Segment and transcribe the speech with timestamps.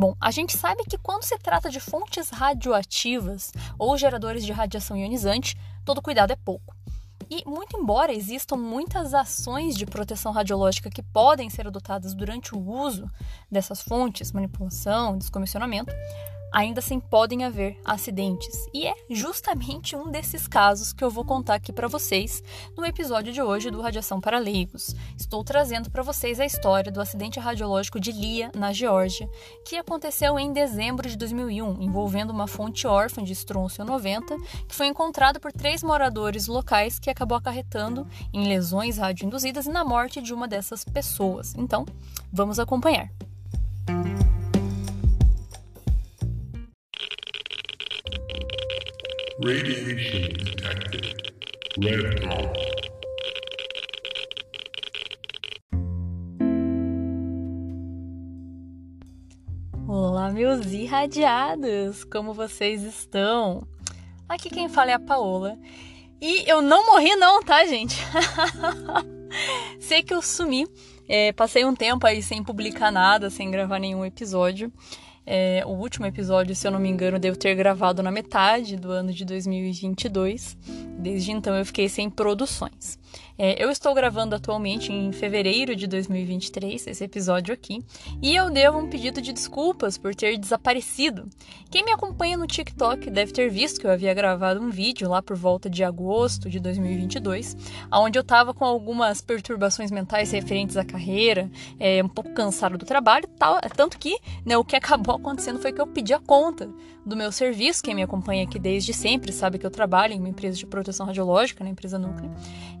[0.00, 4.96] Bom, a gente sabe que quando se trata de fontes radioativas ou geradores de radiação
[4.96, 6.74] ionizante, todo cuidado é pouco.
[7.28, 12.66] E, muito embora existam muitas ações de proteção radiológica que podem ser adotadas durante o
[12.66, 13.10] uso
[13.50, 15.92] dessas fontes, manipulação, descomissionamento,
[16.52, 18.66] ainda assim podem haver acidentes.
[18.72, 22.42] E é justamente um desses casos que eu vou contar aqui para vocês
[22.76, 24.94] no episódio de hoje do Radiação para Leigos.
[25.16, 29.28] Estou trazendo para vocês a história do acidente radiológico de Lia, na Geórgia,
[29.66, 34.36] que aconteceu em dezembro de 2001, envolvendo uma fonte órfã de estrôncio 90,
[34.68, 39.84] que foi encontrada por três moradores locais que acabou acarretando em lesões radioinduzidas e na
[39.84, 41.54] morte de uma dessas pessoas.
[41.56, 41.86] Então,
[42.32, 43.10] vamos acompanhar.
[49.42, 51.32] Radiation detected.
[51.78, 52.52] Red dot.
[59.88, 62.04] Olá, meus irradiados!
[62.04, 63.66] Como vocês estão?
[64.28, 65.58] Aqui quem fala é a Paola.
[66.20, 67.96] E eu não morri não, tá, gente?
[69.80, 70.66] Sei que eu sumi.
[71.08, 74.70] É, passei um tempo aí sem publicar nada, sem gravar nenhum episódio.
[75.26, 78.90] É, o último episódio, se eu não me engano, devo ter gravado na metade do
[78.90, 80.56] ano de 2022.
[80.98, 82.98] Desde então eu fiquei sem produções.
[83.42, 87.82] É, eu estou gravando atualmente em fevereiro de 2023 esse episódio aqui
[88.20, 91.26] e eu devo um pedido de desculpas por ter desaparecido.
[91.70, 95.22] Quem me acompanha no TikTok deve ter visto que eu havia gravado um vídeo lá
[95.22, 97.56] por volta de agosto de 2022,
[97.90, 102.84] onde eu estava com algumas perturbações mentais referentes à carreira, é, um pouco cansado do
[102.84, 106.68] trabalho, tal, tanto que né, o que acabou acontecendo foi que eu pedi a conta
[107.04, 107.82] do meu serviço.
[107.82, 111.06] Quem me acompanha aqui desde sempre sabe que eu trabalho em uma empresa de proteção
[111.06, 112.30] radiológica, na empresa Núcleo.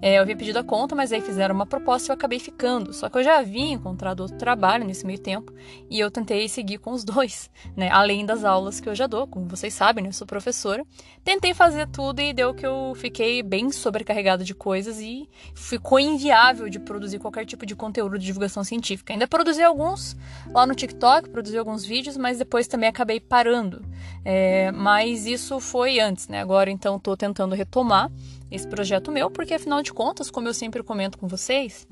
[0.02, 2.92] É, eu havia pedido a conta, mas aí fizeram uma proposta e eu acabei ficando.
[2.92, 5.52] Só que eu já havia encontrado outro trabalho nesse meio tempo
[5.88, 7.90] e eu tentei seguir com os dois, né?
[7.90, 10.08] Além das aulas que eu já dou, como vocês sabem, né?
[10.08, 10.84] eu sou professora.
[11.24, 16.68] Tentei fazer tudo e deu que eu fiquei bem sobrecarregada de coisas e ficou inviável
[16.68, 19.12] de produzir qualquer tipo de conteúdo de divulgação científica.
[19.12, 20.16] Ainda produzi alguns
[20.50, 23.84] lá no TikTok, produzi alguns vídeos, mas depois também acabei parando.
[24.24, 26.40] É, mas isso foi antes, né?
[26.40, 28.10] Agora então estou tentando retomar
[28.50, 31.86] esse projeto meu, porque afinal de contas, como eu sempre comento com vocês,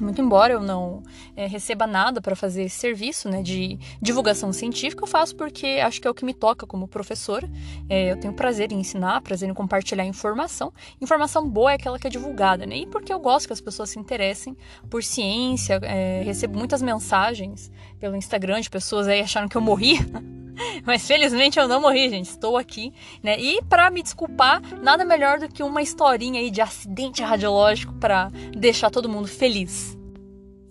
[0.00, 1.02] muito embora eu não
[1.36, 6.00] é, receba nada para fazer esse serviço né, de divulgação científica, eu faço porque acho
[6.00, 7.48] que é o que me toca como professora.
[7.88, 10.72] É, eu tenho prazer em ensinar, prazer em compartilhar informação.
[11.00, 12.78] Informação boa é aquela que é divulgada, né?
[12.78, 14.56] E porque eu gosto que as pessoas se interessem
[14.90, 19.98] por ciência, é, recebo muitas mensagens pelo Instagram de pessoas aí achando que eu morri.
[20.84, 22.26] Mas felizmente eu não morri, gente.
[22.26, 22.92] Estou aqui,
[23.22, 23.38] né?
[23.38, 28.28] E para me desculpar, nada melhor do que uma historinha aí de acidente radiológico para
[28.56, 30.01] deixar todo mundo feliz.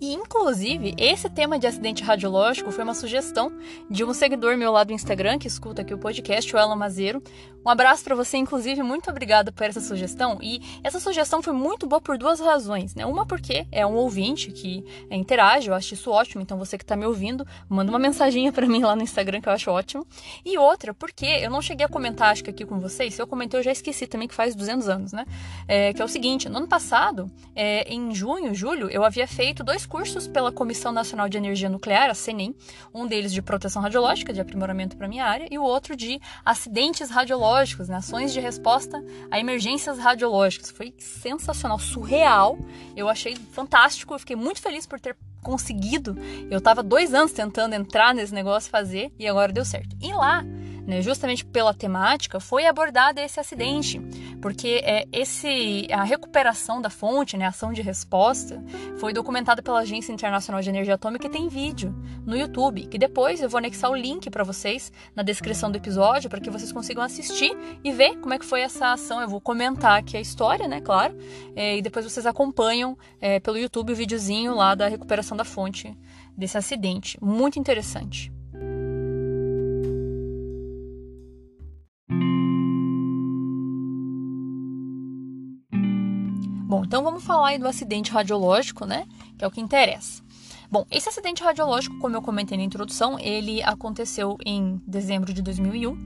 [0.02, 3.52] E, inclusive, esse tema de acidente radiológico foi uma sugestão
[3.88, 7.22] de um seguidor meu lá do Instagram, que escuta aqui o podcast, o Ela Mazeiro.
[7.64, 10.40] Um abraço para você, inclusive, muito obrigada por essa sugestão.
[10.42, 13.06] E essa sugestão foi muito boa por duas razões, né?
[13.06, 16.42] Uma porque é um ouvinte que é, interage, eu acho isso ótimo.
[16.42, 19.48] Então, você que está me ouvindo, manda uma mensaginha para mim lá no Instagram, que
[19.48, 20.04] eu acho ótimo.
[20.44, 23.26] E outra, porque eu não cheguei a comentar, acho que aqui com vocês, se eu
[23.28, 25.24] comentei, eu já esqueci também que faz 200 anos, né?
[25.68, 29.62] É, que é o seguinte, no ano passado, é, em junho, julho, eu havia feito
[29.62, 32.56] dois cursos pela Comissão Nacional de Energia Nuclear, a CENEM,
[32.94, 37.10] um deles de proteção radiológica, de aprimoramento para minha área, e o outro de acidentes
[37.10, 40.70] radiológicos, né, ações de resposta a emergências radiológicas.
[40.70, 42.58] Foi sensacional, surreal.
[42.96, 46.16] Eu achei fantástico, eu fiquei muito feliz por ter conseguido.
[46.50, 49.94] Eu estava dois anos tentando entrar nesse negócio, fazer, e agora deu certo.
[50.00, 50.42] E lá
[50.86, 54.00] né, justamente pela temática, foi abordado esse acidente,
[54.40, 58.62] porque é, esse, a recuperação da fonte, né, a ação de resposta,
[58.98, 61.94] foi documentada pela Agência Internacional de Energia Atômica e tem vídeo
[62.26, 66.28] no YouTube, que depois eu vou anexar o link para vocês na descrição do episódio,
[66.28, 69.20] para que vocês consigam assistir e ver como é que foi essa ação.
[69.20, 71.16] Eu vou comentar aqui a história, né, claro,
[71.54, 75.96] é, e depois vocês acompanham é, pelo YouTube o videozinho lá da recuperação da fonte
[76.36, 77.18] desse acidente.
[77.20, 78.32] Muito interessante.
[86.92, 89.06] Então vamos falar aí do acidente radiológico, né?
[89.38, 90.22] Que é o que interessa.
[90.70, 95.96] Bom, esse acidente radiológico, como eu comentei na introdução, ele aconteceu em dezembro de 2001,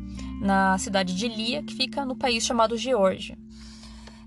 [0.40, 3.36] na cidade de Lia, que fica no país chamado Geórgia.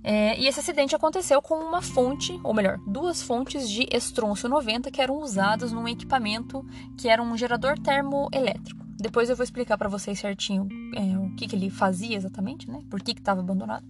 [0.03, 4.91] É, e esse acidente aconteceu com uma fonte, ou melhor, duas fontes de estrôncio 90
[4.91, 6.65] que eram usadas num equipamento
[6.97, 8.85] que era um gerador termoelétrico.
[8.97, 12.81] Depois eu vou explicar para vocês certinho é, o que, que ele fazia exatamente, né?
[12.89, 13.85] Por que estava abandonado.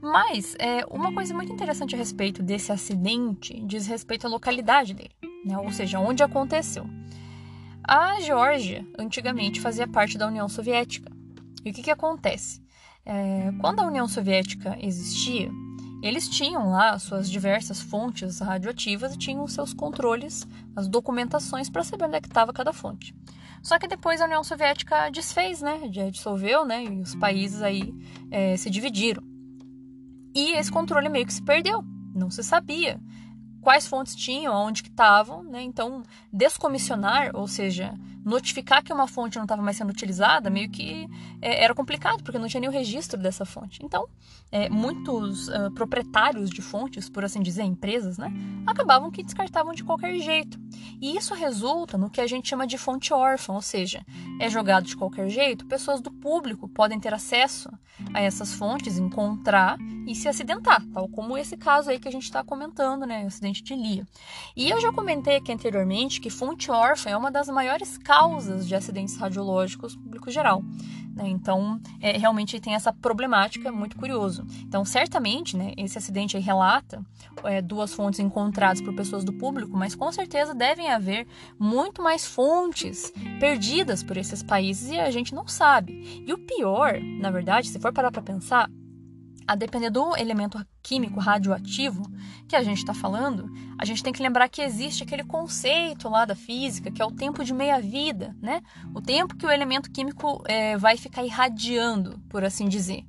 [0.00, 5.14] Mas é, uma coisa muito interessante a respeito desse acidente diz respeito à localidade dele,
[5.44, 5.58] né?
[5.58, 6.86] ou seja, onde aconteceu.
[7.82, 11.10] A Geórgia antigamente fazia parte da União Soviética.
[11.64, 12.60] E o que, que acontece?
[13.04, 15.50] É, quando a União Soviética existia,
[16.02, 22.04] eles tinham lá suas diversas fontes radioativas e tinham seus controles, as documentações para saber
[22.04, 23.14] onde é estava cada fonte.
[23.62, 27.94] Só que depois a União Soviética desfez, né, dissolveu, né, e os países aí
[28.30, 29.22] é, se dividiram.
[30.36, 31.82] E esse controle meio que se perdeu,
[32.14, 33.00] não se sabia
[33.62, 35.62] quais fontes tinham, onde que estavam, né?
[35.62, 37.94] Então, descomissionar, ou seja,
[38.26, 41.08] notificar que uma fonte não estava mais sendo utilizada, meio que
[41.40, 43.78] é, era complicado, porque não tinha o registro dessa fonte.
[43.84, 44.08] Então,
[44.50, 48.32] é, muitos uh, proprietários de fontes, por assim dizer, empresas, né,
[48.66, 50.58] acabavam que descartavam de qualquer jeito.
[51.00, 54.04] E isso resulta no que a gente chama de fonte órfã, ou seja,
[54.40, 57.70] é jogado de qualquer jeito, pessoas do público podem ter acesso
[58.12, 62.24] a essas fontes, encontrar e se acidentar, tal como esse caso aí que a gente
[62.24, 64.06] está comentando, né, o acidente de Lia.
[64.56, 68.15] E eu já comentei aqui anteriormente que fonte órfã é uma das maiores causas
[68.66, 70.62] de acidentes radiológicos público geral.
[71.14, 71.28] Né?
[71.28, 74.46] Então, é, realmente tem essa problemática muito curioso.
[74.60, 77.02] Então, certamente, né, esse acidente relata
[77.44, 81.26] é, duas fontes encontradas por pessoas do público, mas com certeza devem haver
[81.58, 86.22] muito mais fontes perdidas por esses países e a gente não sabe.
[86.26, 88.70] E o pior, na verdade, se for parar para pensar,
[89.46, 92.02] a depender do elemento químico radioativo
[92.48, 96.24] que a gente está falando, a gente tem que lembrar que existe aquele conceito lá
[96.24, 98.60] da física, que é o tempo de meia-vida, né?
[98.94, 103.04] O tempo que o elemento químico é, vai ficar irradiando, por assim dizer.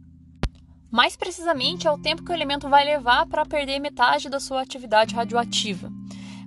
[0.91, 4.61] Mais precisamente, é o tempo que o elemento vai levar para perder metade da sua
[4.61, 5.91] atividade radioativa.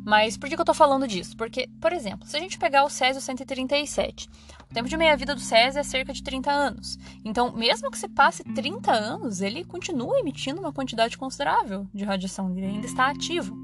[0.05, 1.37] Mas por que eu estou falando disso?
[1.37, 4.29] Porque, por exemplo, se a gente pegar o Césio 137,
[4.71, 6.97] o tempo de meia-vida do Césio é cerca de 30 anos.
[7.25, 12.57] Então, mesmo que se passe 30 anos, ele continua emitindo uma quantidade considerável de radiação,
[12.57, 13.57] ele ainda está ativo.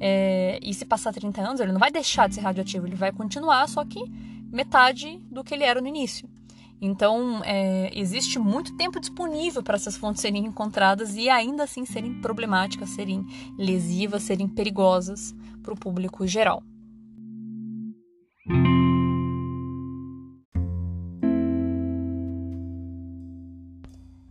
[0.00, 3.12] É, e se passar 30 anos, ele não vai deixar de ser radioativo, ele vai
[3.12, 4.02] continuar, só que
[4.50, 6.28] metade do que ele era no início.
[6.80, 12.20] Então, é, existe muito tempo disponível para essas fontes serem encontradas e ainda assim serem
[12.20, 13.24] problemáticas, serem
[13.56, 15.32] lesivas, serem perigosas
[15.62, 16.64] para o público geral.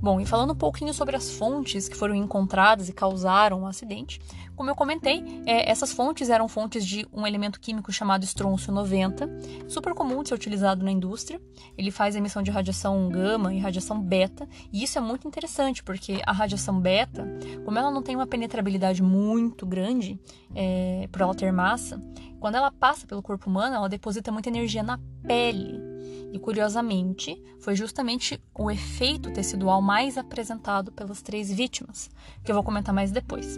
[0.08, 3.68] Bom, e falando um pouquinho sobre as fontes que foram encontradas e causaram o um
[3.68, 4.22] acidente,
[4.56, 9.30] como eu comentei, é, essas fontes eram fontes de um elemento químico chamado estrôncio 90,
[9.68, 11.42] super comum de ser utilizado na indústria.
[11.78, 16.22] Ele faz emissão de radiação gama e radiação beta, e isso é muito interessante porque
[16.26, 17.28] a radiação beta,
[17.66, 20.18] como ela não tem uma penetrabilidade muito grande,
[20.56, 22.02] é, por ela ter massa,
[22.40, 25.97] quando ela passa pelo corpo humano, ela deposita muita energia na pele.
[26.32, 32.10] E curiosamente, foi justamente o efeito tecidual mais apresentado pelas três vítimas,
[32.44, 33.58] que eu vou comentar mais depois.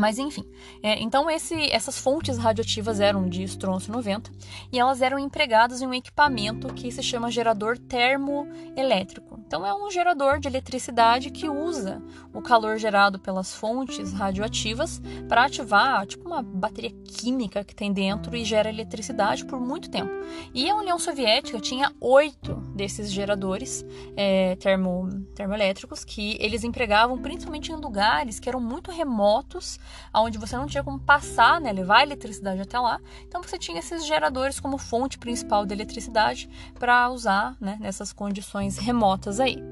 [0.00, 0.46] Mas enfim,
[0.82, 4.30] é, então esse, essas fontes radioativas eram de estrôncio 90
[4.72, 9.38] e elas eram empregadas em um equipamento que se chama gerador termoelétrico.
[9.46, 12.00] Então é um gerador de eletricidade que usa
[12.32, 18.34] o calor gerado pelas fontes radioativas para ativar tipo uma bateria química que tem dentro
[18.34, 20.10] e gera eletricidade por muito tempo.
[20.54, 23.84] E a União Soviética tinha oito desses geradores
[24.16, 29.78] é, termo, termoelétricos que eles empregavam principalmente em lugares que eram muito remotos
[30.14, 33.00] onde você não tinha como passar, né, levar a eletricidade até lá.
[33.26, 38.78] Então você tinha esses geradores como fonte principal de eletricidade para usar né, nessas condições
[38.78, 39.62] remotas aí.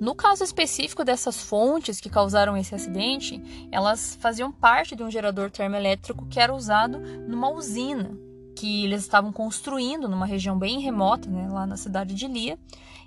[0.00, 5.48] No caso específico dessas fontes que causaram esse acidente, elas faziam parte de um gerador
[5.48, 8.10] termoelétrico que era usado numa usina
[8.56, 12.58] que eles estavam construindo numa região bem remota, né, lá na cidade de Lia.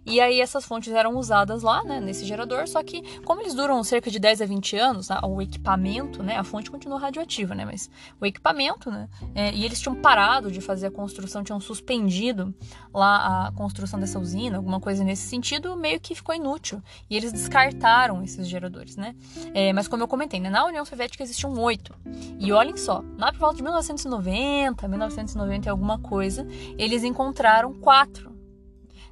[0.06, 3.84] E aí essas fontes eram usadas lá, né, nesse gerador, só que como eles duram
[3.84, 7.90] cerca de 10 a 20 anos, o equipamento, né, a fonte continua radioativa, né, mas
[8.22, 12.54] o equipamento, né, é, e eles tinham parado de fazer a construção, tinham suspendido
[12.94, 16.82] lá a construção dessa usina, alguma coisa nesse sentido, meio que ficou inútil.
[17.10, 19.16] E eles descartaram esses geradores, né.
[19.54, 21.94] É, mas como eu comentei, né, na União Soviética existiam oito.
[22.40, 26.48] E olhem só, lá por volta de 1990, 1990 e alguma coisa,
[26.78, 28.35] eles encontraram quatro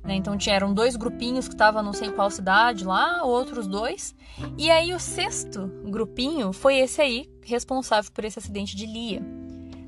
[0.03, 0.15] né?
[0.15, 4.13] Então tinham dois grupinhos que estavam não sei qual cidade lá, outros dois.
[4.57, 9.21] E aí o sexto grupinho foi esse aí, responsável por esse acidente de Lia.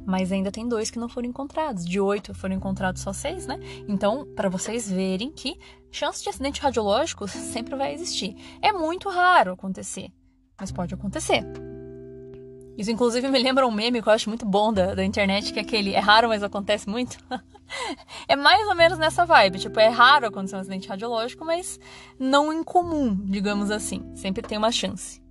[0.06, 1.84] Mas ainda tem dois que não foram encontrados.
[1.84, 3.60] De oito foram encontrados só seis, né?
[3.88, 5.58] Então, para vocês verem que
[5.92, 8.36] chance de acidente radiológico sempre vai existir.
[8.62, 10.12] É muito raro acontecer,
[10.60, 11.44] mas pode acontecer.
[12.78, 15.60] Isso, inclusive, me lembra um meme que eu acho muito bom da, da internet, que
[15.60, 17.18] é aquele é raro, mas acontece muito.
[18.28, 19.60] é mais ou menos nessa vibe.
[19.60, 21.80] Tipo, é raro acontecer um acidente radiológico, mas
[22.20, 24.04] não incomum, digamos assim.
[24.16, 25.24] Sempre tem uma chance.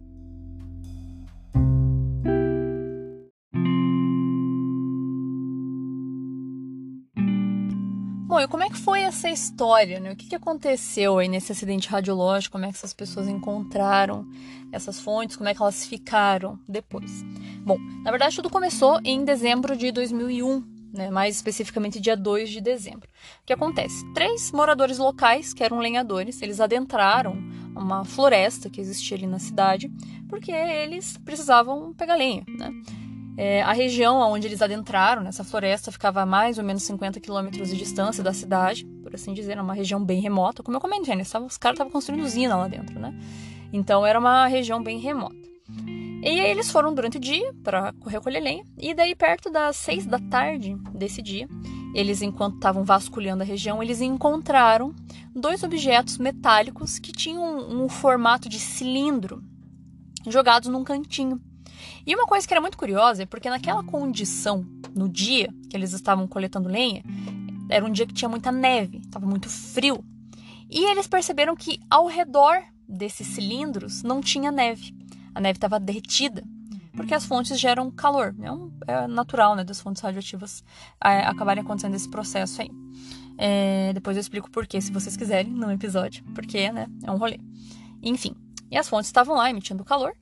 [8.34, 10.10] Bom, e como é que foi essa história, né?
[10.10, 12.54] O que, que aconteceu aí nesse acidente radiológico?
[12.54, 14.26] Como é que essas pessoas encontraram
[14.72, 15.36] essas fontes?
[15.36, 17.22] Como é que elas ficaram depois?
[17.64, 21.10] Bom, na verdade tudo começou em dezembro de 2001, né?
[21.10, 23.08] mais especificamente dia 2 de dezembro.
[23.42, 24.04] O que acontece?
[24.14, 27.36] Três moradores locais, que eram lenhadores, eles adentraram
[27.76, 29.90] uma floresta que existia ali na cidade,
[30.28, 32.70] porque eles precisavam pegar lenha, né?
[33.36, 37.68] É, a região onde eles adentraram, nessa floresta, ficava a mais ou menos 50 quilômetros
[37.68, 40.62] de distância da cidade, por assim dizer, uma região bem remota.
[40.62, 41.22] Como eu comentei, né?
[41.22, 43.12] os caras estavam construindo usina lá dentro, né?
[43.72, 45.53] Então era uma região bem remota.
[46.24, 50.06] E aí eles foram durante o dia para recolher lenha, e daí perto das seis
[50.06, 51.46] da tarde desse dia,
[51.94, 54.94] eles, enquanto estavam vasculhando a região, eles encontraram
[55.36, 59.44] dois objetos metálicos que tinham um, um formato de cilindro
[60.26, 61.38] jogados num cantinho.
[62.06, 64.64] E uma coisa que era muito curiosa é porque naquela condição,
[64.94, 67.04] no dia que eles estavam coletando lenha,
[67.68, 70.02] era um dia que tinha muita neve, estava muito frio.
[70.70, 74.94] E eles perceberam que ao redor desses cilindros não tinha neve.
[75.34, 76.44] A neve estava derretida,
[76.94, 78.34] porque as fontes geram calor.
[78.40, 80.64] É, um, é natural né, das fontes radioativas
[81.02, 82.70] é, acabarem acontecendo esse processo aí.
[83.36, 87.16] É, depois eu explico por quê, se vocês quiserem, no episódio, porque né, é um
[87.16, 87.38] rolê.
[88.02, 88.34] Enfim,
[88.70, 90.12] e as fontes estavam lá emitindo calor.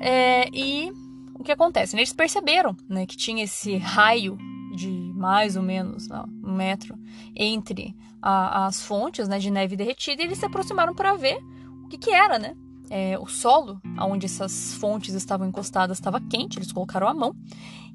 [0.00, 0.90] É, e
[1.34, 1.96] o que acontece?
[1.96, 4.36] Eles perceberam né, que tinha esse raio
[4.74, 6.96] de mais ou menos não, um metro
[7.34, 11.38] entre a, as fontes né, de neve derretida e eles se aproximaram para ver
[11.84, 12.54] o que, que era, né?
[12.90, 17.34] É, o solo onde essas fontes estavam encostadas estava quente, eles colocaram a mão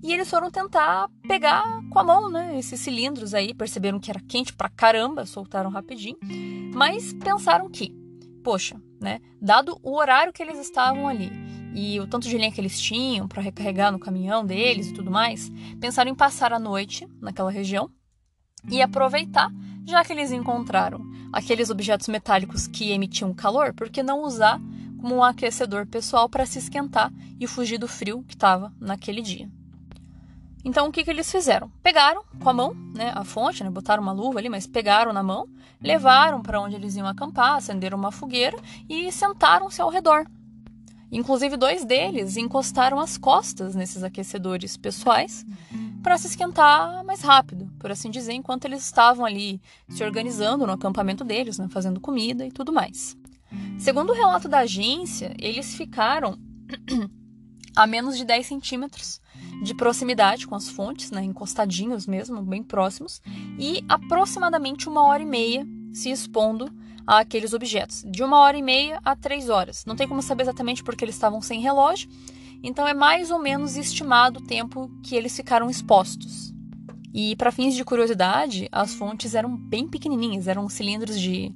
[0.03, 2.59] e eles foram tentar pegar com a mão, né?
[2.59, 6.17] Esses cilindros aí, perceberam que era quente pra caramba, soltaram rapidinho,
[6.75, 7.95] mas pensaram que,
[8.43, 9.19] poxa, né?
[9.41, 11.31] Dado o horário que eles estavam ali
[11.73, 15.09] e o tanto de lenha que eles tinham para recarregar no caminhão deles e tudo
[15.09, 17.89] mais, pensaram em passar a noite naquela região
[18.69, 19.49] e aproveitar,
[19.85, 24.61] já que eles encontraram aqueles objetos metálicos que emitiam calor, por que não usar
[25.03, 29.49] como um aquecedor pessoal para se esquentar e fugir do frio que estava naquele dia?
[30.63, 31.69] Então, o que, que eles fizeram?
[31.83, 35.21] Pegaram com a mão, né, a fonte, né, botaram uma luva ali, mas pegaram na
[35.21, 35.45] mão,
[35.81, 38.57] levaram para onde eles iam acampar, acenderam uma fogueira
[38.87, 40.25] e sentaram-se ao redor
[41.13, 45.45] Inclusive, dois deles encostaram as costas nesses aquecedores pessoais
[46.01, 50.73] para se esquentar mais rápido, por assim dizer, enquanto eles estavam ali se organizando no
[50.73, 53.15] acampamento deles, né, fazendo comida e tudo mais.
[53.77, 56.37] Segundo o relato da agência, eles ficaram
[57.75, 59.21] a menos de 10 centímetros
[59.63, 63.21] de proximidade com as fontes, né, encostadinhos mesmo, bem próximos,
[63.57, 66.69] e aproximadamente uma hora e meia se expondo
[67.05, 69.85] àqueles objetos, de uma hora e meia a três horas.
[69.85, 72.09] Não tem como saber exatamente porque eles estavam sem relógio,
[72.61, 76.53] então é mais ou menos estimado o tempo que eles ficaram expostos.
[77.13, 81.53] E para fins de curiosidade, as fontes eram bem pequenininhas, eram cilindros de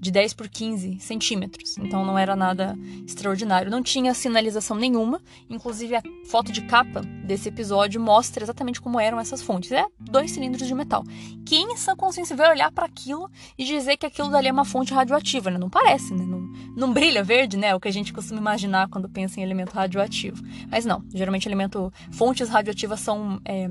[0.00, 2.76] de 10 por 15 centímetros, então não era nada
[3.06, 3.70] extraordinário.
[3.70, 9.20] Não tinha sinalização nenhuma, inclusive a foto de capa desse episódio mostra exatamente como eram
[9.20, 9.70] essas fontes.
[9.72, 11.04] É dois cilindros de metal.
[11.44, 14.64] Quem em sã consciência vai olhar para aquilo e dizer que aquilo dali é uma
[14.64, 15.58] fonte radioativa, né?
[15.58, 16.24] Não parece, né?
[16.24, 16.40] Não,
[16.74, 17.68] não brilha verde, né?
[17.68, 20.42] É o que a gente costuma imaginar quando pensa em elemento radioativo.
[20.70, 23.68] Mas não, geralmente elemento, fontes radioativas são é,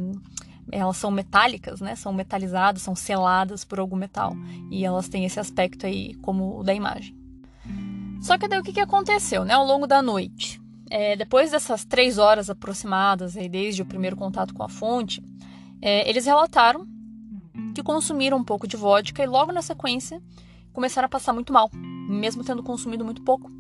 [0.72, 1.96] elas são metálicas, né?
[1.96, 4.36] São metalizadas, são seladas por algum metal.
[4.72, 7.16] E elas têm esse aspecto aí como o da imagem.
[8.22, 9.54] Só que daí o que, que aconteceu, né?
[9.54, 10.62] Ao longo da noite.
[10.90, 15.24] É, depois dessas três horas aproximadas, aí, desde o primeiro contato com a fonte,
[15.82, 16.88] é, eles relataram
[17.76, 20.22] que consumiram um pouco de vodka e logo na sequência
[20.74, 23.52] começaram a passar muito mal, mesmo tendo consumido muito pouco.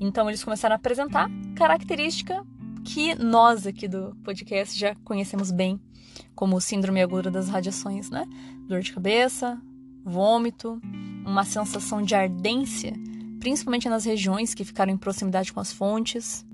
[0.00, 2.44] Então eles começaram a apresentar característica
[2.84, 5.80] que nós aqui do podcast já conhecemos bem,
[6.34, 8.24] como síndrome aguda das radiações, né?
[8.68, 9.60] Dor de cabeça,
[10.04, 10.80] vômito,
[11.24, 12.92] uma sensação de ardência,
[13.38, 16.44] principalmente nas regiões que ficaram em proximidade com as fontes.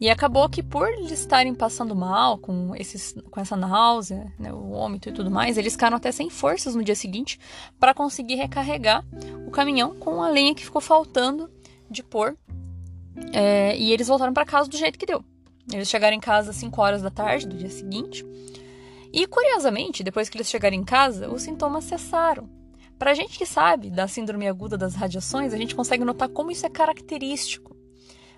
[0.00, 4.58] E acabou que por eles estarem passando mal com, esses, com essa náusea, né, o
[4.58, 7.40] vômito e tudo mais, eles ficaram até sem forças no dia seguinte
[7.80, 9.04] para conseguir recarregar
[9.46, 11.50] o caminhão com a lenha que ficou faltando
[11.90, 12.36] de pôr
[13.32, 15.24] é, e eles voltaram para casa do jeito que deu.
[15.72, 18.24] Eles chegaram em casa às 5 horas da tarde do dia seguinte.
[19.12, 22.48] E curiosamente, depois que eles chegaram em casa, os sintomas cessaram.
[22.98, 26.50] Para a gente que sabe da síndrome aguda das radiações, a gente consegue notar como
[26.50, 27.75] isso é característico.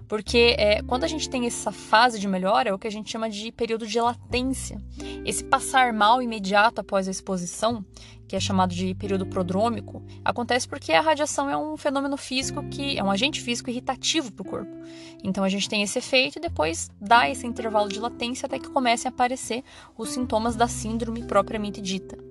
[0.09, 3.11] Porque é, quando a gente tem essa fase de melhora, é o que a gente
[3.11, 4.83] chama de período de latência.
[5.25, 7.85] Esse passar mal imediato após a exposição,
[8.27, 12.99] que é chamado de período prodrômico, acontece porque a radiação é um fenômeno físico que
[12.99, 14.73] é um agente físico irritativo para o corpo.
[15.23, 18.71] Então a gente tem esse efeito e depois dá esse intervalo de latência até que
[18.71, 19.63] comecem a aparecer
[19.97, 22.28] os sintomas da síndrome propriamente dita.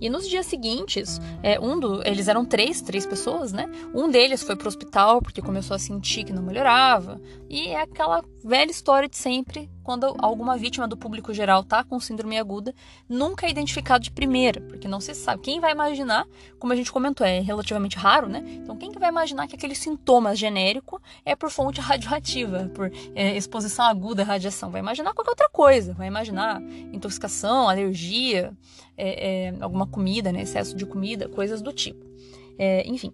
[0.00, 3.70] E nos dias seguintes, é, um do, eles eram três, três pessoas, né?
[3.94, 7.20] Um deles foi para o hospital porque começou a sentir que não melhorava.
[7.48, 11.98] E é aquela velha história de sempre, quando alguma vítima do público geral tá com
[11.98, 12.74] síndrome aguda,
[13.08, 15.42] nunca é identificado de primeira, porque não se sabe.
[15.42, 16.26] Quem vai imaginar,
[16.58, 18.42] como a gente comentou, é relativamente raro, né?
[18.46, 23.36] Então quem que vai imaginar que aquele sintoma genérico é por fonte radioativa, por é,
[23.36, 24.70] exposição aguda à radiação?
[24.70, 28.56] Vai imaginar qualquer outra coisa, vai imaginar intoxicação, alergia,
[29.00, 30.42] é, é, alguma comida, né?
[30.42, 32.04] Excesso de comida, coisas do tipo.
[32.58, 33.12] É, enfim,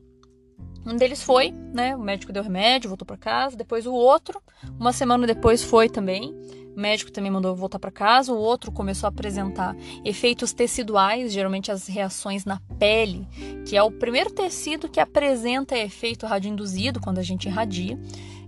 [0.85, 1.97] um deles foi, né?
[1.97, 3.57] O médico deu remédio, voltou para casa.
[3.57, 4.41] Depois o outro,
[4.79, 6.35] uma semana depois, foi também.
[6.77, 8.33] O médico também mandou voltar para casa.
[8.33, 13.27] O outro começou a apresentar efeitos teciduais, geralmente as reações na pele,
[13.67, 17.99] que é o primeiro tecido que apresenta efeito radioinduzido quando a gente irradia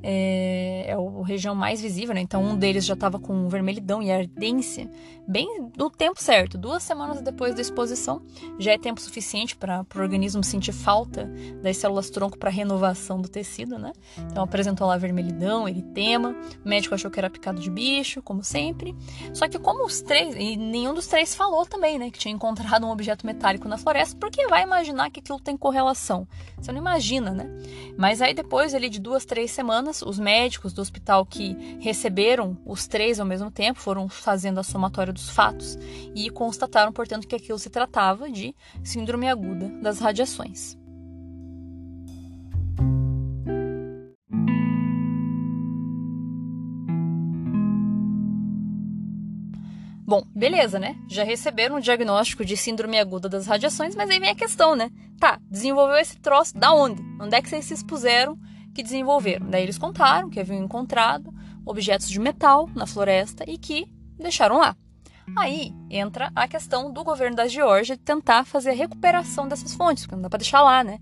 [0.03, 2.21] é, é a região mais visível, né?
[2.21, 4.89] Então um deles já estava com vermelhidão e ardência
[5.27, 6.57] bem no tempo certo.
[6.57, 8.23] Duas semanas depois da exposição
[8.59, 11.31] já é tempo suficiente para o organismo sentir falta
[11.63, 13.93] das células tronco para renovação do tecido, né?
[14.19, 16.35] Então apresentou lá vermelhidão, eritema.
[16.65, 18.97] O médico achou que era picado de bicho, como sempre.
[19.35, 22.87] Só que como os três e nenhum dos três falou também, né, que tinha encontrado
[22.87, 26.27] um objeto metálico na floresta, porque vai imaginar que aquilo tem correlação?
[26.57, 27.49] Você não imagina, né?
[27.97, 32.57] Mas aí depois ele de duas, três semanas semanas, os médicos do hospital que receberam
[32.65, 35.79] os três ao mesmo tempo foram fazendo a somatória dos fatos
[36.15, 40.77] e constataram, portanto, que aquilo se tratava de síndrome aguda das radiações.
[50.07, 50.97] Bom, beleza, né?
[51.07, 54.91] Já receberam um diagnóstico de síndrome aguda das radiações, mas aí vem a questão, né?
[55.21, 57.03] Tá, desenvolveu esse troço da onde?
[57.21, 58.39] Onde é que vocês se expuseram
[58.75, 59.49] que desenvolveram.
[59.49, 61.33] Daí eles contaram que haviam encontrado
[61.65, 63.87] objetos de metal na floresta e que
[64.19, 64.77] deixaram lá.
[65.37, 70.17] Aí entra a questão do governo da Geórgia tentar fazer a recuperação dessas fontes, porque
[70.17, 70.99] não dá para deixar lá, né?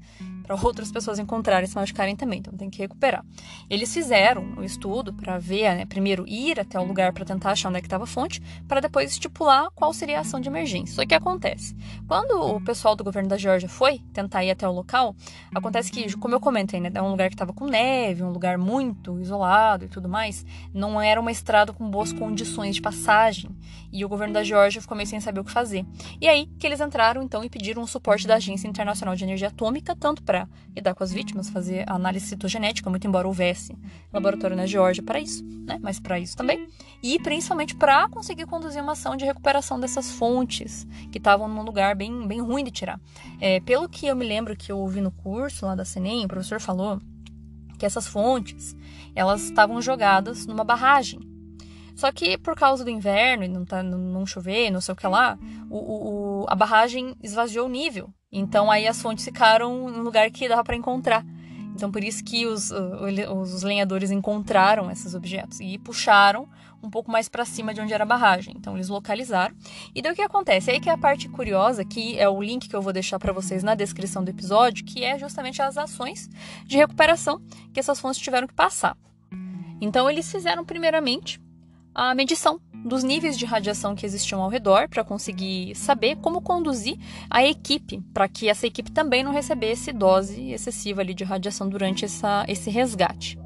[0.46, 3.24] Para outras pessoas encontrarem se machucarem também, então tem que recuperar.
[3.68, 7.68] Eles fizeram um estudo para ver, né, primeiro ir até o lugar para tentar achar
[7.68, 10.94] onde é que estava a fonte, para depois estipular qual seria a ação de emergência.
[10.94, 14.72] Só que acontece, quando o pessoal do governo da Geórgia foi tentar ir até o
[14.72, 15.16] local,
[15.52, 18.56] acontece que, como eu comentei, né, é um lugar que estava com neve, um lugar
[18.56, 23.50] muito isolado e tudo mais, não era uma estrada com boas condições de passagem,
[23.92, 25.84] e o governo da Geórgia ficou meio sem saber o que fazer.
[26.20, 29.48] E aí que eles entraram então e pediram o suporte da Agência Internacional de Energia
[29.48, 33.74] Atômica, tanto para para lidar com as vítimas, fazer análise citogenética, muito embora houvesse
[34.12, 35.78] laboratório na Geórgia para isso, né?
[35.80, 36.68] Mas para isso também.
[37.02, 41.94] E principalmente para conseguir conduzir uma ação de recuperação dessas fontes que estavam num lugar
[41.94, 43.00] bem, bem ruim de tirar.
[43.40, 46.28] É, pelo que eu me lembro que eu ouvi no curso lá da CENEM, o
[46.28, 47.00] professor falou
[47.78, 48.76] que essas fontes
[49.14, 51.20] elas estavam jogadas numa barragem.
[51.94, 55.06] Só que por causa do inverno e não, tá, não chover, não sei o que
[55.06, 55.38] lá,
[55.70, 58.12] o, o, a barragem esvaziou o nível.
[58.30, 61.24] Então aí as fontes ficaram num lugar que dava para encontrar.
[61.74, 66.48] Então por isso que os, os lenhadores encontraram esses objetos e puxaram
[66.82, 68.54] um pouco mais para cima de onde era a barragem.
[68.56, 69.54] Então eles localizaram.
[69.94, 70.70] E daí o que acontece?
[70.70, 73.32] Aí que é a parte curiosa, que é o link que eu vou deixar para
[73.32, 76.28] vocês na descrição do episódio, que é justamente as ações
[76.64, 77.40] de recuperação
[77.72, 78.96] que essas fontes tiveram que passar.
[79.80, 81.40] Então eles fizeram primeiramente
[81.98, 86.98] a medição dos níveis de radiação que existiam ao redor para conseguir saber como conduzir
[87.30, 92.04] a equipe para que essa equipe também não recebesse dose excessiva ali de radiação durante
[92.04, 93.38] essa, esse resgate.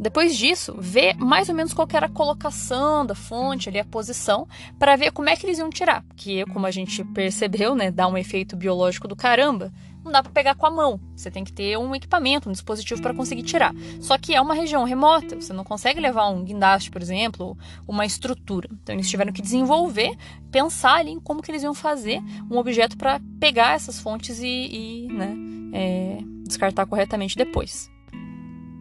[0.00, 4.48] Depois disso, ver mais ou menos qual era a colocação da fonte, ali, a posição,
[4.78, 6.02] para ver como é que eles iam tirar.
[6.02, 9.70] Porque, como a gente percebeu, né, dá um efeito biológico do caramba
[10.04, 11.00] não dá para pegar com a mão.
[11.16, 13.74] Você tem que ter um equipamento, um dispositivo para conseguir tirar.
[14.00, 17.56] Só que é uma região remota, você não consegue levar um guindaste, por exemplo,
[17.88, 18.68] uma estrutura.
[18.82, 20.16] Então eles tiveram que desenvolver,
[20.50, 24.46] pensar ali em como que eles iam fazer um objeto para pegar essas fontes e,
[24.46, 25.34] e né,
[25.72, 27.93] é, descartar corretamente depois.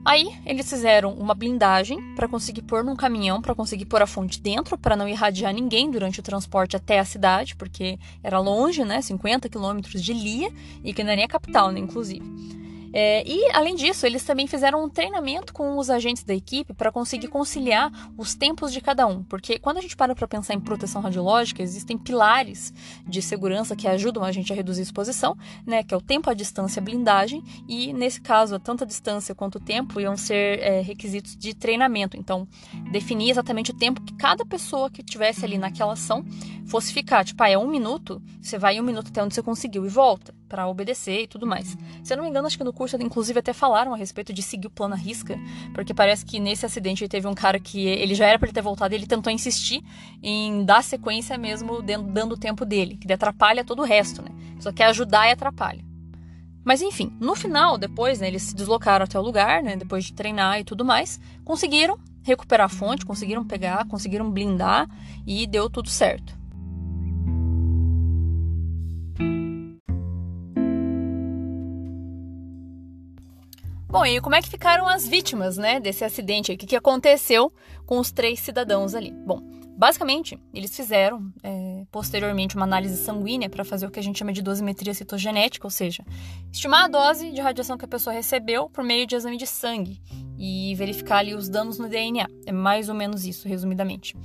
[0.06, 4.42] Aí eles fizeram uma blindagem para conseguir pôr num caminhão, para conseguir pôr a fonte
[4.42, 9.02] dentro, para não irradiar ninguém durante o transporte até a cidade, porque era longe, né,
[9.02, 10.52] 50 quilômetros de Lia,
[10.84, 12.24] e que não é nem a capital, né, inclusive.
[12.94, 16.92] É, e, além disso, eles também fizeram um treinamento com os agentes da equipe para
[16.92, 19.24] conseguir conciliar os tempos de cada um.
[19.24, 22.72] Porque quando a gente para para pensar em proteção radiológica, existem pilares
[23.08, 25.82] de segurança que ajudam a gente a reduzir a exposição, né?
[25.82, 27.44] Que é o tempo, a distância, a blindagem.
[27.68, 32.16] E, nesse caso, tanto a distância quanto o tempo iam ser é, requisitos de treinamento.
[32.16, 32.48] Então,
[32.92, 36.24] definir exatamente o tempo que cada pessoa que estivesse ali naquela ação
[36.68, 37.26] fosse ficar.
[37.26, 40.34] Tipo, ah, é um minuto, você vai um minuto até onde você conseguiu e volta
[40.54, 41.76] para obedecer e tudo mais.
[42.04, 44.44] Se eu não me engano, acho que no curso, inclusive, até falaram a respeito de
[44.44, 45.36] seguir o plano à risca,
[45.74, 48.62] porque parece que nesse acidente teve um cara que ele já era para ele ter
[48.62, 49.84] voltado e ele tentou insistir
[50.22, 54.30] em dar sequência mesmo dando o tempo dele, que atrapalha todo o resto, né?
[54.60, 55.84] Só quer ajudar e atrapalha.
[56.64, 60.14] Mas enfim, no final, depois, né, eles se deslocaram até o lugar, né, depois de
[60.14, 64.88] treinar e tudo mais, conseguiram recuperar a fonte, conseguiram pegar, conseguiram blindar
[65.26, 66.43] e deu tudo certo.
[73.94, 76.52] Bom, e como é que ficaram as vítimas, né, desse acidente?
[76.52, 77.54] O que, que aconteceu
[77.86, 79.12] com os três cidadãos ali?
[79.12, 79.40] Bom,
[79.78, 84.34] basicamente, eles fizeram é, posteriormente uma análise sanguínea para fazer o que a gente chama
[84.34, 86.04] de dosimetria citogenética, ou seja,
[86.52, 90.02] estimar a dose de radiação que a pessoa recebeu por meio de exame de sangue
[90.40, 92.26] e verificar ali os danos no DNA.
[92.48, 94.18] É mais ou menos isso, resumidamente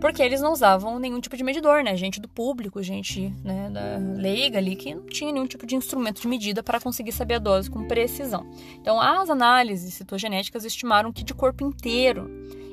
[0.00, 1.96] porque eles não usavam nenhum tipo de medidor, né?
[1.96, 6.20] Gente do público, gente né, da leiga ali, que não tinha nenhum tipo de instrumento
[6.20, 8.46] de medida para conseguir saber a dose com precisão.
[8.80, 12.28] Então, as análises citogenéticas estimaram que de corpo inteiro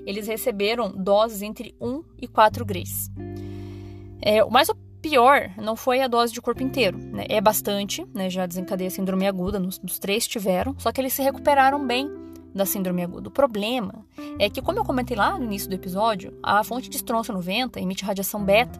[0.06, 3.10] eles receberam doses entre 1 e 4 grays.
[4.22, 7.26] É, mas o pior não foi a dose de corpo inteiro, né?
[7.30, 8.30] É bastante, né?
[8.30, 12.10] Já desencadeia síndrome aguda, nos, nos três tiveram, só que eles se recuperaram bem
[12.54, 13.30] da síndrome aguda.
[13.30, 14.06] O problema
[14.40, 17.80] é que, como eu comentei lá no início do episódio, a fonte de estronço 90
[17.80, 18.80] emite radiação beta,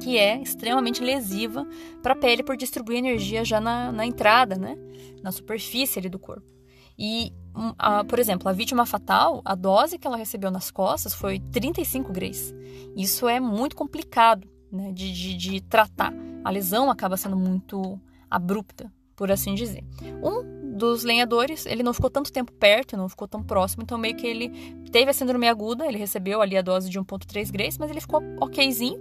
[0.00, 1.66] que é extremamente lesiva
[2.02, 4.76] para a pele por distribuir energia já na, na entrada, né?
[5.22, 6.50] na superfície ali do corpo.
[6.98, 11.14] E, hum, a, por exemplo, a vítima fatal, a dose que ela recebeu nas costas
[11.14, 12.52] foi 35 graus.
[12.96, 16.12] Isso é muito complicado né, de, de, de tratar.
[16.44, 18.00] A lesão acaba sendo muito
[18.30, 19.84] abrupta, por assim dizer.
[20.22, 24.16] Um dos lenhadores, ele não ficou tanto tempo perto, não ficou tão próximo, então meio
[24.16, 24.48] que ele
[24.90, 28.22] teve a síndrome aguda, ele recebeu ali a dose de 1.3 grays, mas ele ficou
[28.40, 28.98] okzinho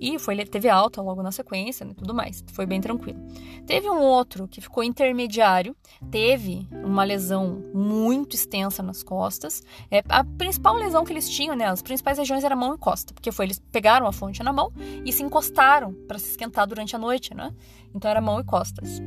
[0.00, 3.18] e foi, ele teve alta logo na sequência e né, tudo mais, foi bem tranquilo.
[3.66, 5.74] Teve um outro que ficou intermediário,
[6.10, 9.62] teve uma lesão muito extensa nas costas.
[9.90, 13.14] É, a principal lesão que eles tinham, né, as principais regiões era mão e costa,
[13.14, 14.72] porque foi eles pegaram a fonte na mão
[15.04, 17.54] e se encostaram para se esquentar durante a noite, né?
[17.94, 19.00] Então era mão e costas.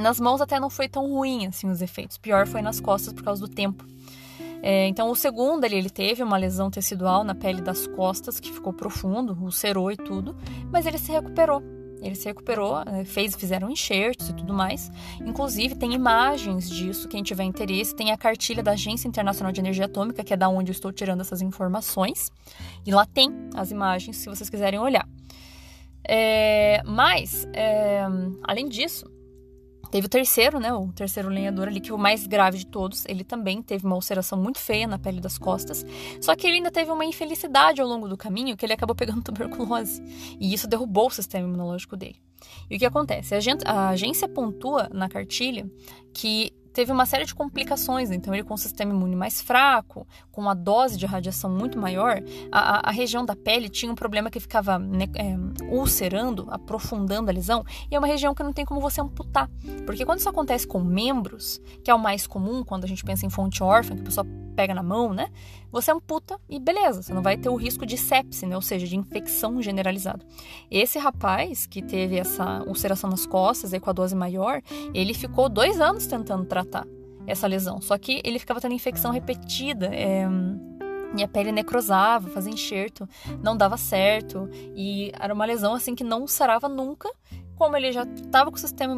[0.00, 2.18] Nas mãos até não foi tão ruim assim os efeitos.
[2.18, 3.84] Pior foi nas costas por causa do tempo.
[4.62, 8.52] É, então o segundo ali, ele teve uma lesão tecidual na pele das costas que
[8.52, 10.36] ficou profundo, ulcerou e tudo,
[10.70, 11.62] mas ele se recuperou.
[12.02, 14.90] Ele se recuperou, é, fez, fizeram enxertos e tudo mais.
[15.20, 17.94] Inclusive, tem imagens disso, quem tiver interesse.
[17.94, 20.92] Tem a cartilha da Agência Internacional de Energia Atômica, que é da onde eu estou
[20.92, 22.32] tirando essas informações.
[22.86, 25.06] E lá tem as imagens, se vocês quiserem olhar.
[26.02, 28.02] É, mas, é,
[28.44, 29.04] além disso,
[29.90, 30.72] Teve o terceiro, né?
[30.72, 33.04] O terceiro lenhador ali, que é o mais grave de todos.
[33.06, 35.84] Ele também teve uma ulceração muito feia na pele das costas.
[36.20, 39.22] Só que ele ainda teve uma infelicidade ao longo do caminho, que ele acabou pegando
[39.24, 40.02] tuberculose.
[40.38, 42.20] E isso derrubou o sistema imunológico dele.
[42.70, 43.34] E o que acontece?
[43.64, 45.70] A, agência pontua na cartilha
[46.12, 48.10] que teve uma série de complicações.
[48.10, 52.22] Então, ele com o sistema imune mais fraco, com uma dose de radiação muito maior,
[52.50, 55.36] a, a região da pele tinha um problema que ficava né, é,
[55.72, 59.50] ulcerando, aprofundando a lesão, e é uma região que não tem como você amputar.
[59.86, 63.26] Porque quando isso acontece com membros, que é o mais comum quando a gente pensa
[63.26, 64.26] em fonte órfã, que a pessoa
[64.60, 65.30] pega na mão, né?
[65.72, 68.54] Você amputa e beleza, você não vai ter o risco de sepse, né?
[68.54, 70.22] Ou seja, de infecção generalizada.
[70.70, 74.60] Esse rapaz que teve essa ulceração nas costas, com a dose maior,
[74.92, 76.86] ele ficou dois anos tentando tratar
[77.26, 77.80] essa lesão.
[77.80, 79.86] Só que ele ficava tendo infecção repetida.
[79.94, 80.28] É
[81.16, 83.08] e a pele necrosava, fazia enxerto,
[83.42, 87.10] não dava certo e era uma lesão assim que não sarava nunca
[87.60, 88.94] como ele já estava com o sistema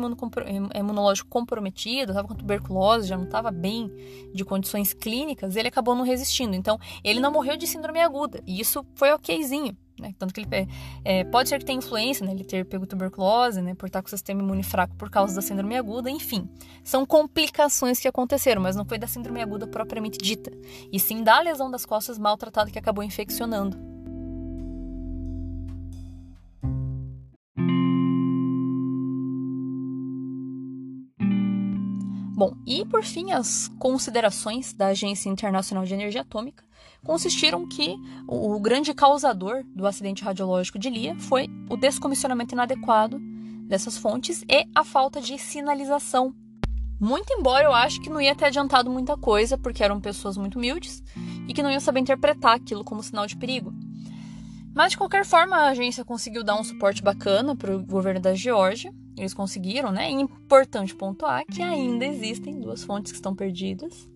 [0.72, 3.90] imunológico comprometido, estava com tuberculose, já não estava bem
[4.32, 6.54] de condições clínicas, ele acabou não resistindo.
[6.54, 8.40] Então, ele não morreu de síndrome aguda.
[8.46, 9.76] E isso foi okzinho.
[9.98, 10.14] Né?
[10.16, 10.48] Tanto que ele
[11.04, 12.30] é, pode ser que tenha influência, né?
[12.30, 13.74] ele ter pego tuberculose, né?
[13.74, 16.48] por estar com o sistema imune fraco por causa da síndrome aguda, enfim.
[16.84, 20.52] São complicações que aconteceram, mas não foi da síndrome aguda propriamente dita,
[20.92, 23.91] e sim da lesão das costas maltratada que acabou infeccionando.
[32.42, 36.64] Bom, e por fim, as considerações da Agência Internacional de Energia Atômica
[37.04, 37.94] consistiram que
[38.26, 43.20] o grande causador do acidente radiológico de Lia foi o descomissionamento inadequado
[43.68, 46.34] dessas fontes e a falta de sinalização
[46.98, 50.56] Muito embora eu acho que não ia ter adiantado muita coisa, porque eram pessoas muito
[50.56, 51.00] humildes
[51.46, 53.72] e que não iam saber interpretar aquilo como sinal de perigo.
[54.74, 58.34] Mas de qualquer forma, a agência conseguiu dar um suporte bacana para o governo da
[58.34, 58.92] Geórgia.
[59.16, 60.06] Eles conseguiram, né?
[60.06, 64.08] É importante pontuar que ainda existem duas fontes que estão perdidas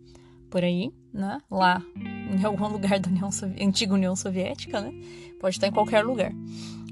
[0.50, 1.40] por aí, né?
[1.50, 3.28] Lá em algum lugar da União
[3.60, 4.92] antiga União Soviética, né?
[5.40, 6.32] Pode estar em qualquer lugar.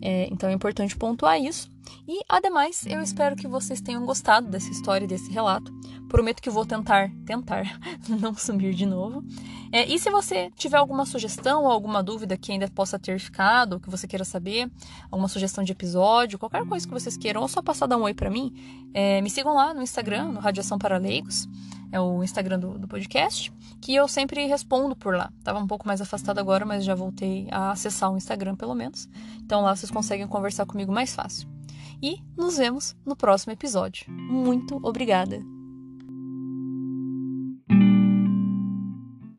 [0.02, 1.73] É, então é importante pontuar isso.
[2.06, 5.72] E, ademais, eu espero que vocês tenham gostado dessa história, desse relato.
[6.08, 9.24] Prometo que vou tentar, tentar não sumir de novo.
[9.72, 13.80] É, e se você tiver alguma sugestão ou alguma dúvida que ainda possa ter ficado,
[13.80, 14.70] que você queira saber,
[15.10, 18.12] alguma sugestão de episódio, qualquer coisa que vocês queiram, ou só passar dar um oi
[18.12, 18.52] para mim,
[18.92, 21.48] é, me sigam lá no Instagram, no Radiação para Leigos
[21.94, 25.32] é o Instagram do, do, podcast, que eu sempre respondo por lá.
[25.44, 29.08] Tava um pouco mais afastado agora, mas já voltei a acessar o Instagram pelo menos.
[29.36, 31.53] Então lá vocês conseguem conversar comigo mais fácil.
[32.02, 34.10] E nos vemos no próximo episódio.
[34.10, 35.40] Muito obrigada!